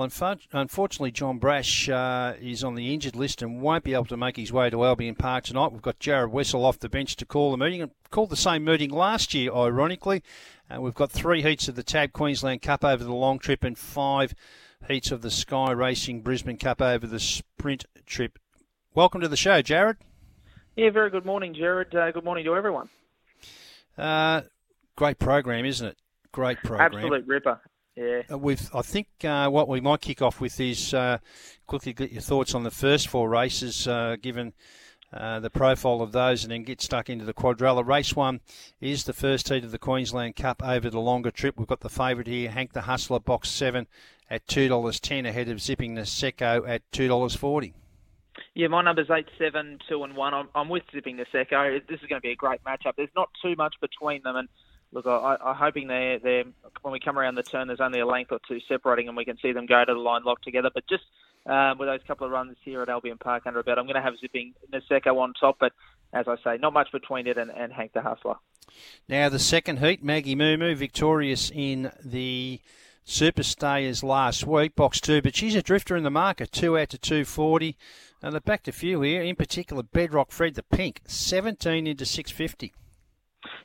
[0.00, 0.08] Well,
[0.52, 4.38] unfortunately, John Brash uh, is on the injured list and won't be able to make
[4.38, 5.72] his way to Albion Park tonight.
[5.72, 8.64] We've got Jared Wessel off the bench to call the meeting and called the same
[8.64, 10.22] meeting last year, ironically.
[10.70, 13.76] Uh, we've got three heats of the Tab Queensland Cup over the long trip and
[13.76, 14.34] five
[14.88, 18.38] heats of the Sky Racing Brisbane Cup over the sprint trip.
[18.94, 19.98] Welcome to the show, Jared.
[20.76, 21.94] Yeah, very good morning, Jared.
[21.94, 22.88] Uh, good morning to everyone.
[23.98, 24.40] Uh,
[24.96, 25.98] great program, isn't it?
[26.32, 26.94] Great program.
[26.94, 27.60] Absolute ripper.
[28.00, 28.22] Yeah.
[28.32, 31.18] Uh, with I think uh, what we might kick off with is uh,
[31.66, 34.54] quickly get your thoughts on the first four races, uh, given
[35.12, 37.86] uh, the profile of those, and then get stuck into the quadrilla.
[37.86, 38.40] Race one
[38.80, 41.58] is the first heat of the Queensland Cup over the longer trip.
[41.58, 43.86] We've got the favourite here, Hank the Hustler, box seven
[44.30, 47.74] at two dollars ten, ahead of Zipping Naseko at two dollars forty.
[48.54, 50.32] Yeah, my number's eight, seven, two, and one.
[50.32, 51.86] I'm, I'm with Zipping Naseko.
[51.86, 52.94] This is going to be a great matchup.
[52.96, 54.48] There's not too much between them, and
[54.92, 56.44] look, I, I'm hoping they're, they're
[56.82, 59.24] when we come around the turn, there's only a length or two separating, and we
[59.24, 60.70] can see them go to the line locked together.
[60.72, 61.04] But just
[61.46, 63.96] um, with those couple of runs here at Albion Park under a bet, I'm going
[63.96, 65.56] to have Zipping Naseko on top.
[65.58, 65.72] But
[66.12, 68.36] as I say, not much between it and, and Hank the Hustler.
[69.08, 72.60] Now the second heat, Maggie Moo Moo victorious in the
[73.04, 76.90] Super Stayers last week, box two, but she's a drifter in the market, two out
[76.90, 77.76] to 240.
[78.22, 82.74] And they're back to few here, in particular Bedrock Fred the Pink, 17 into 650.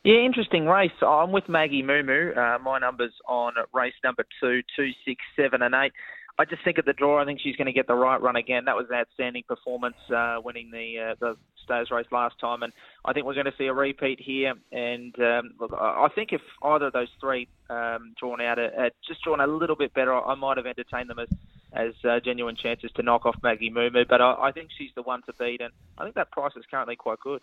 [0.03, 0.91] Yeah, interesting race.
[1.01, 2.33] I'm with Maggie Moo.
[2.33, 5.93] Uh, my number's on race number two, two, six, seven, and eight.
[6.37, 8.35] I just think at the draw, I think she's going to get the right run
[8.35, 8.65] again.
[8.65, 12.71] That was an outstanding performance, uh, winning the uh, the Stayers race last time, and
[13.05, 14.53] I think we're going to see a repeat here.
[14.71, 19.23] And um, look, I think if either of those three um, drawn out, uh, just
[19.23, 21.29] drawn a little bit better, I might have entertained them as
[21.73, 23.89] as uh, genuine chances to knock off Maggie Moo.
[24.07, 26.65] But I, I think she's the one to beat, and I think that price is
[26.69, 27.41] currently quite good.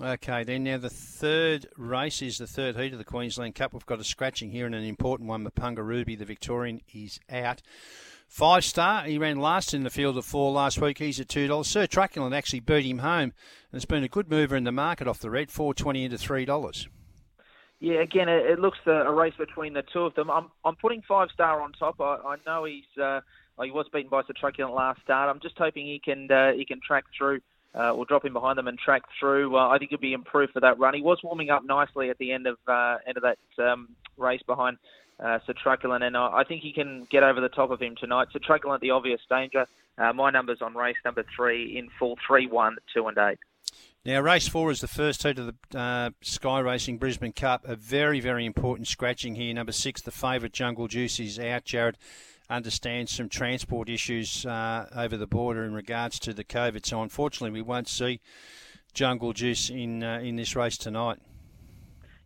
[0.00, 3.72] Okay, then now the third race is the third heat of the Queensland Cup.
[3.72, 5.44] We've got a scratching here and an important one.
[5.44, 7.62] Mapunga Ruby, the Victorian, is out.
[8.28, 10.98] Five star, he ran last in the field of four last week.
[10.98, 11.66] He's at two dollars.
[11.66, 13.32] Sir Truculent actually beat him home,
[13.72, 16.18] and it's been a good mover in the market off the red, four twenty into
[16.18, 16.88] three dollars.
[17.80, 20.30] Yeah, again, it, looks a, race between the two of them.
[20.30, 22.00] I'm I'm putting five star on top.
[22.00, 23.20] I, I know he's uh,
[23.62, 25.30] he was beaten by Sir Truculent last start.
[25.30, 27.40] I'm just hoping he can uh, he can track through.
[27.74, 29.54] Uh, or drop in behind them and track through.
[29.54, 30.94] Uh, I think he'll be improved for that run.
[30.94, 34.40] He was warming up nicely at the end of uh, end of that um, race
[34.46, 34.78] behind
[35.20, 38.28] uh, Truculent, and I, I think he can get over the top of him tonight.
[38.32, 39.66] Sir Truculent, the obvious danger.
[39.96, 43.38] Uh, my numbers on race number three in full three, one, two, and eight.
[44.04, 47.66] Now, race four is the first heat of the uh, Sky Racing Brisbane Cup.
[47.66, 49.52] A very, very important scratching here.
[49.52, 51.64] Number six, the favourite Jungle Juice is out.
[51.64, 51.98] Jared
[52.50, 56.86] understands some transport issues uh, over the border in regards to the COVID.
[56.86, 58.20] So, unfortunately, we won't see
[58.94, 61.18] Jungle Juice in uh, in this race tonight.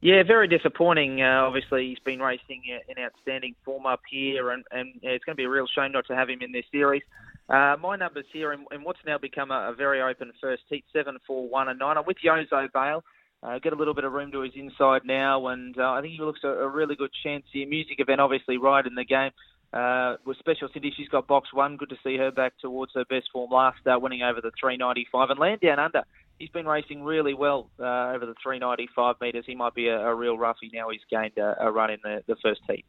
[0.00, 1.22] Yeah, very disappointing.
[1.22, 5.40] Uh, obviously, he's been racing in outstanding form up here, and, and it's going to
[5.40, 7.02] be a real shame not to have him in this series.
[7.48, 10.84] Uh, my numbers here, in, in what's now become a, a, very open first heat,
[10.92, 11.98] seven, four, one, and nine.
[11.98, 13.04] I'm with Yozo Bale.
[13.44, 16.14] Uh, get a little bit of room to his inside now, and uh, I think
[16.14, 17.68] he looks a, a really good chance here.
[17.68, 19.30] Music event, obviously, right in the game.
[19.72, 21.76] Uh, with Special Cindy, she's got box one.
[21.76, 25.30] Good to see her back towards her best form last start, winning over the 395.
[25.30, 26.02] And Land Down Under,
[26.38, 29.44] he's been racing really well uh, over the 395 metres.
[29.46, 30.90] He might be a, a real roughie now.
[30.90, 32.84] He's gained a, a run in the, the first heat.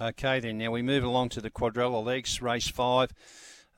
[0.00, 0.58] Okay, then.
[0.58, 3.12] Now we move along to the quadrella legs, race five.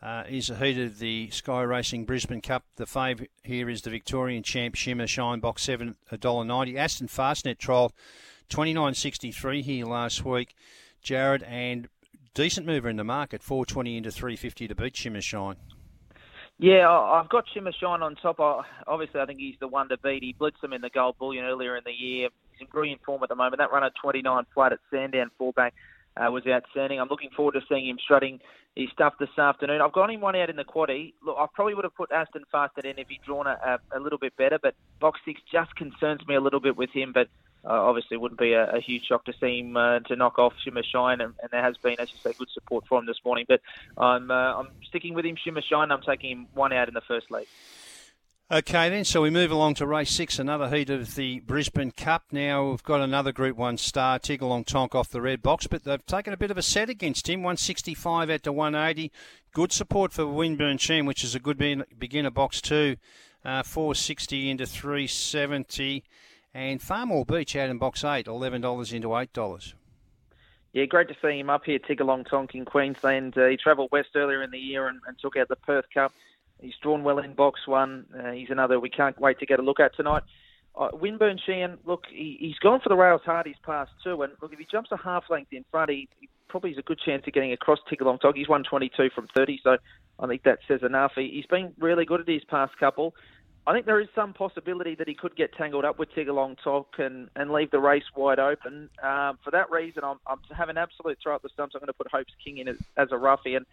[0.03, 2.65] Uh, is a heat of the Sky Racing Brisbane Cup.
[2.77, 6.79] The favourite here is the Victorian champ Shimmer Shine Box seven a dollar ninety.
[6.79, 7.93] Aston Fastnet trial
[8.49, 10.55] twenty nine sixty three here last week.
[11.03, 11.89] Jared and
[12.37, 15.57] decent mover in the market, four twenty into three fifty to beat Shimmer Shine.
[16.59, 18.39] Yeah, I've got Shimmer Shine on top.
[18.87, 20.23] Obviously, I think he's the one to beat.
[20.23, 22.29] He blitzed him in the Gold Bullion earlier in the year.
[22.53, 23.59] He's in brilliant form at the moment.
[23.59, 25.75] That run at 29 flat at Sandown fullback
[26.17, 27.01] uh, was outstanding.
[27.01, 28.41] I'm looking forward to seeing him strutting
[28.75, 29.81] his stuff this afternoon.
[29.83, 31.13] I've got him one out in the quaddy.
[31.25, 34.01] Look, I probably would have put Aston Fastnet in if he'd drawn a, a, a
[34.01, 37.13] little bit better, but box six just concerns me a little bit with him.
[37.13, 37.29] But
[37.67, 40.39] uh, obviously, it wouldn't be a, a, huge shock to see him uh, to knock
[40.39, 43.07] off Shimmer Shine, and, and, there has been, as you say, good support for him
[43.07, 43.45] this morning.
[43.49, 43.61] But
[43.99, 45.91] I'm uh, I'm sticking with him, Shimmer Shine.
[45.91, 47.47] I'm taking him one out in the first lead.
[48.49, 52.27] Okay, then, so we move along to race six, another heat of the Brisbane Cup.
[52.31, 56.07] Now we've got another Group 1 star, Tiggerlong Tonk off the red box, but they've
[56.07, 59.11] taken a bit of a set against him, 165 out to 180.
[59.53, 61.59] Good support for Winburn Sheen, which is a good
[61.99, 62.99] beginner box too.
[63.45, 66.05] uh, 460 into 370.
[66.57, 69.75] And Farmore Beach out in box eight, $11 into $8.
[70.73, 73.37] Yeah, great to see him up here, Tiggerlong Tonk in Queensland.
[73.37, 76.15] Uh, he travelled west earlier in the year and, and, took out the Perth Cup.
[76.59, 78.07] He's drawn well in box one.
[78.19, 80.23] Uh, he's another we can't wait to get a look at tonight.
[80.75, 84.51] Uh, Winburn Sheehan, look, he, has gone for the rails hard past two, and look,
[84.51, 87.23] if he jumps a half length in front, he, he probably has a good chance
[87.27, 88.35] of getting across Tiggerlong Tonk.
[88.35, 89.77] He's 122 from 30, so
[90.19, 91.13] I think that says enough.
[91.17, 93.15] He, he's been really good at his past couple.
[93.67, 96.87] I think there is some possibility that he could get tangled up with Tiggerlong Tonk
[96.99, 98.89] and, and leave the race wide open.
[99.03, 101.75] Um, for that reason, I'm, I'm having absolute throw up the stumps.
[101.75, 103.57] I'm going to put Hope's King in as, as a roughie.
[103.57, 103.67] And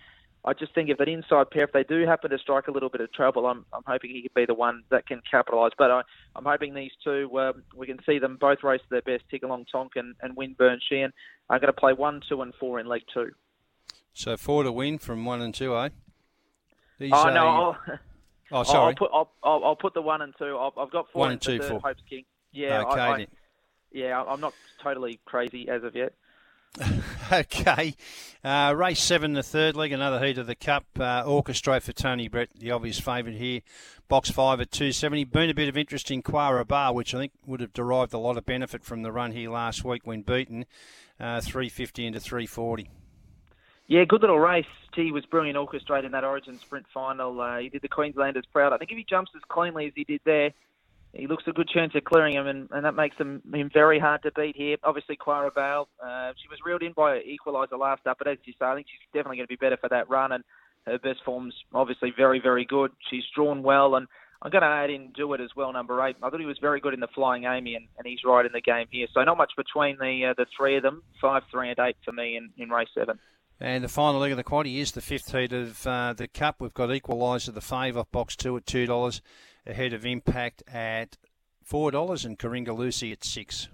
[0.43, 2.89] I just think if an inside pair, if they do happen to strike a little
[2.89, 5.73] bit of trouble, I'm, I'm hoping he could be the one that can capitalise.
[5.77, 6.01] But I,
[6.35, 9.65] I'm hoping these two, um, we can see them both race to their best, Tiggerlong
[9.71, 11.13] Tonk and, and Winburn Sheehan.
[11.51, 13.29] I'm going to play one, two, and four in League Two.
[14.13, 15.89] So four to win from one and two, eh?
[16.97, 17.77] These, oh, no.
[18.53, 18.89] Oh, sorry.
[18.89, 20.57] I'll put I'll, I'll, I'll put the one and two.
[20.57, 22.23] i have got four one and two for Hope's King.
[22.51, 22.99] Yeah, okay.
[22.99, 23.27] I, I,
[23.91, 26.13] yeah, I'm not totally crazy as of yet.
[27.31, 27.95] okay.
[28.43, 30.85] Uh, race seven, the third leg, another heat of the Cup.
[30.99, 33.61] Uh, Orchestra for Tony Brett, the obvious favourite here.
[34.07, 35.23] Box five at 270.
[35.25, 38.19] Been a bit of interest in Quara Bar, which I think would have derived a
[38.19, 40.65] lot of benefit from the run here last week when beaten.
[41.19, 42.89] Uh, 350 into 340.
[43.87, 44.65] Yeah, good little race.
[44.95, 47.39] Gee, was brilliant orchestrated in that Origin Sprint final.
[47.39, 48.73] Uh, he did the Queenslanders proud.
[48.73, 50.51] I think if he jumps as cleanly as he did there,
[51.13, 53.99] he looks a good chance of clearing him, and, and that makes him, him very
[53.99, 54.77] hard to beat here.
[54.83, 58.53] Obviously, Clara Bale, uh, she was reeled in by Equaliser last up, but as you
[58.57, 60.43] say, I think she's definitely going to be better for that run, and
[60.87, 62.91] her best form's obviously very, very good.
[63.11, 64.07] She's drawn well, and
[64.41, 66.15] I'm going to add in Do It as well, number eight.
[66.23, 68.51] I thought he was very good in the Flying Amy, and, and he's right in
[68.51, 69.07] the game here.
[69.13, 71.03] So not much between the uh, the three of them.
[71.21, 73.19] Five, three, and eight for me in, in race seven.
[73.63, 76.57] And the final leg of the quaddy is the fifth heat of uh, the Cup.
[76.59, 79.21] We've got Equaliser, the off box two at $2,
[79.65, 81.15] ahead of Impact at
[81.65, 83.69] $4, and Coringa Lucy at 6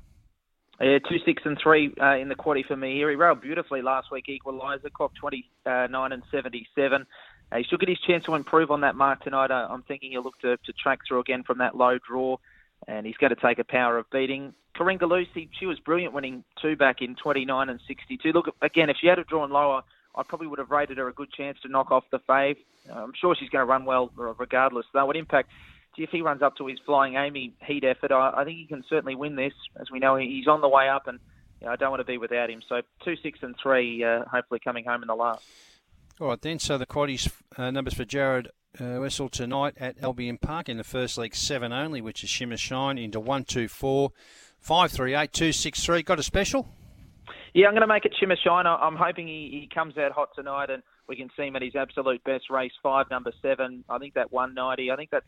[0.81, 3.09] yeah, two, six, and three uh, in the quaddy for me here.
[3.09, 4.27] He railed beautifully last week.
[4.29, 7.05] Equaliser, clock 29 and 77.
[7.51, 9.51] Uh, he should get his chance to improve on that mark tonight.
[9.51, 12.37] Uh, I'm thinking he'll look to, to track through again from that low draw,
[12.87, 14.53] and he's going to take a power of beating.
[14.75, 18.31] Coringa Lucy, she was brilliant winning two back in 29 and 62.
[18.31, 19.81] Look, again, if she had drawn lower,
[20.15, 22.57] I probably would have rated her a good chance to knock off the fave.
[22.91, 24.85] I'm sure she's going to run well regardless.
[24.93, 25.49] Though, what impact,
[25.97, 28.83] if he runs up to his Flying Amy heat effort, I, I think he can
[28.89, 29.53] certainly win this.
[29.79, 31.19] As we know, he's on the way up, and
[31.59, 32.61] you know, I don't want to be without him.
[32.67, 35.43] So, two, six, and three, uh, hopefully coming home in the last.
[36.19, 36.59] All right, then.
[36.59, 38.49] So the quaddies uh, numbers for Jared
[38.79, 42.57] uh, Wessel tonight at Albion Park in the first leg, seven only, which is Shimmer
[42.57, 44.11] Shine, into one, two, four.
[44.59, 46.03] Five three eight two six three.
[46.03, 46.67] Got a special?
[47.53, 48.67] Yeah, I'm going to make it Shimmer Shine.
[48.67, 51.75] I'm hoping he, he comes out hot tonight and we can see him at his
[51.75, 52.49] absolute best.
[52.49, 53.83] Race five, number seven.
[53.89, 54.91] I think that 190.
[54.91, 55.25] I think that's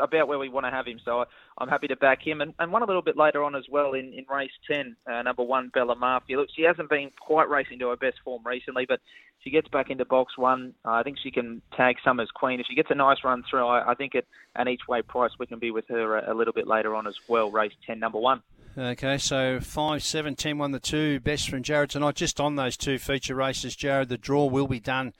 [0.00, 0.98] about where we want to have him.
[1.04, 1.24] So
[1.58, 2.40] I'm happy to back him.
[2.40, 5.22] And, and one a little bit later on as well in, in race 10, uh,
[5.22, 6.38] number one, Bella Mafia.
[6.38, 9.00] Look, she hasn't been quite racing to her best form recently, but
[9.40, 10.74] she gets back into box one.
[10.84, 12.60] Uh, I think she can tag Summer's Queen.
[12.60, 14.24] If she gets a nice run through, I, I think at
[14.56, 17.06] an each way price, we can be with her a, a little bit later on
[17.06, 17.50] as well.
[17.50, 18.42] Race 10, number one.
[18.78, 22.14] Okay, so 5, 7, 10, 1, the 2 best from Jared tonight.
[22.14, 25.12] Just on those two feature races, Jared, the draw will be done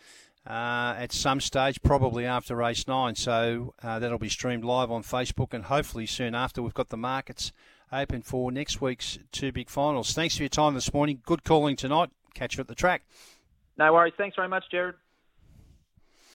[0.46, 3.14] uh, at some stage, probably after race nine.
[3.14, 6.96] So uh, that'll be streamed live on Facebook, and hopefully soon after we've got the
[6.96, 7.52] markets
[7.92, 10.12] open for next week's two big finals.
[10.12, 11.20] Thanks for your time this morning.
[11.24, 12.10] Good calling tonight.
[12.34, 13.02] Catch you at the track.
[13.76, 14.14] No worries.
[14.16, 14.94] Thanks very much, Jared.